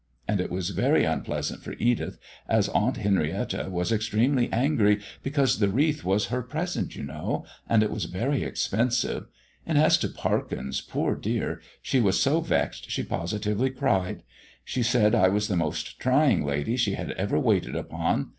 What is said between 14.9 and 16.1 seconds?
I was the most